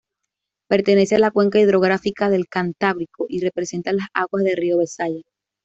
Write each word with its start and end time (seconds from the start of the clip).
Pertenece 0.67 1.13
a 1.15 1.19
la 1.19 1.29
Cuenca 1.29 1.59
hidrográfica 1.59 2.31
del 2.31 2.47
Cantábrico 2.47 3.27
y 3.29 3.41
represa 3.41 3.77
las 3.93 4.07
aguas 4.15 4.43
del 4.43 4.57
río 4.57 4.79
Besaya. 4.79 5.21